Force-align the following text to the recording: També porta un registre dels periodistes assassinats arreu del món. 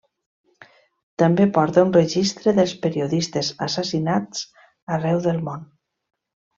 També 1.23 1.47
porta 1.57 1.83
un 1.89 1.91
registre 1.99 2.55
dels 2.61 2.75
periodistes 2.87 3.55
assassinats 3.69 4.45
arreu 4.99 5.25
del 5.31 5.41
món. 5.51 5.67